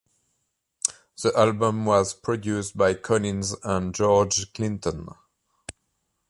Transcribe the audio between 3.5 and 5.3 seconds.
and George Clinton.